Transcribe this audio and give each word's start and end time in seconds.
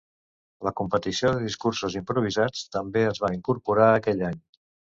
La 0.67 0.71
competició 0.79 1.33
de 1.35 1.43
discursos 1.43 1.97
improvisats 2.01 2.65
també 2.79 3.07
es 3.13 3.23
va 3.27 3.33
incorporar 3.39 3.93
aquell 3.99 4.29
any. 4.33 4.43